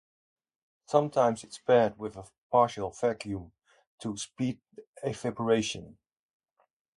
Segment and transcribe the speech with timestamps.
[0.87, 3.51] Sometimes it is paired with a partial-vacuum,
[3.99, 4.59] to speed
[5.03, 5.99] evaporation.